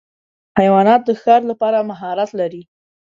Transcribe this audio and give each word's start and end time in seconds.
حیوانات 0.59 1.01
د 1.05 1.09
ښکار 1.19 1.41
لپاره 1.51 1.87
مهارت 1.89 2.29
لري. 2.39 2.63